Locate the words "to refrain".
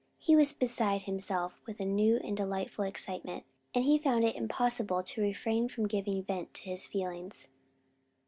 5.03-5.69